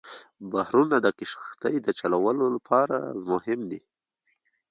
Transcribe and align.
بحرونه 0.51 0.97
د 1.01 1.07
کښتۍ 1.17 1.75
چلولو 1.99 2.45
لپاره 2.55 2.97
مهم 3.29 3.59
دي. 3.71 3.81